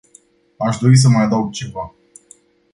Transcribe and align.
Aș 0.57 0.77
dori 0.77 0.97
să 0.97 1.09
mai 1.09 1.23
adaug 1.23 1.51
ceva. 1.51 1.95